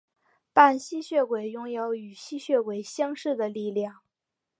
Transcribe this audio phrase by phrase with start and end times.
[0.51, 3.99] 半吸血鬼拥有与吸血鬼相似的力量。